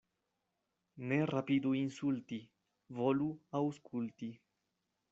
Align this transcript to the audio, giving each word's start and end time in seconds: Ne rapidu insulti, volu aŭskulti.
Ne 1.11 1.19
rapidu 1.31 1.75
insulti, 1.81 2.41
volu 3.03 3.31
aŭskulti. 3.63 4.35